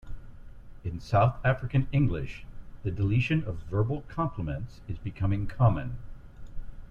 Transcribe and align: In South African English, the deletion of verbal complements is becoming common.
In 0.83 0.99
South 0.99 1.35
African 1.45 1.87
English, 1.91 2.43
the 2.81 2.89
deletion 2.89 3.43
of 3.43 3.57
verbal 3.69 4.01
complements 4.09 4.81
is 4.87 4.97
becoming 4.97 5.45
common. 5.45 5.99